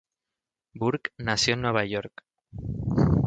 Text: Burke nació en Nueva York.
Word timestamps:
Burke 0.73 1.11
nació 1.19 1.53
en 1.53 1.61
Nueva 1.61 1.85
York. 1.85 2.23